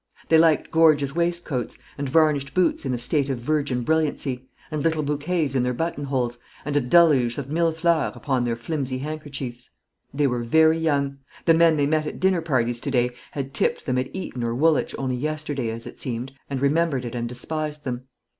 They 0.29 0.39
liked 0.39 0.71
gorgeous 0.71 1.15
waistcoats; 1.15 1.77
and 1.95 2.09
varnished 2.09 2.55
boots 2.55 2.87
in 2.87 2.93
a 2.95 2.97
state 2.97 3.29
of 3.29 3.37
virgin 3.39 3.83
brilliancy; 3.83 4.49
and 4.71 4.81
little 4.83 5.03
bouquets 5.03 5.53
in 5.53 5.61
their 5.61 5.75
button 5.75 6.05
holes; 6.05 6.39
and 6.65 6.75
a 6.75 6.81
deluge 6.81 7.37
of 7.37 7.49
millefleurs 7.51 8.15
upon 8.15 8.43
their 8.43 8.55
flimsy 8.55 8.97
handkerchiefs. 8.97 9.69
They 10.11 10.25
were 10.25 10.41
very 10.43 10.79
young. 10.79 11.19
The 11.45 11.53
men 11.53 11.77
they 11.77 11.85
met 11.85 12.07
at 12.07 12.19
dinner 12.19 12.41
parties 12.41 12.79
to 12.79 12.89
day 12.89 13.11
had 13.33 13.53
tipped 13.53 13.85
them 13.85 13.99
at 13.99 14.09
Eton 14.15 14.43
or 14.43 14.55
Woolwich 14.55 14.95
only 14.97 15.17
yesterday, 15.17 15.69
as 15.69 15.85
it 15.85 15.99
seemed, 15.99 16.31
and 16.49 16.61
remembered 16.63 17.05
it 17.05 17.13
and 17.13 17.29
despised 17.29 17.83
them. 17.83 18.05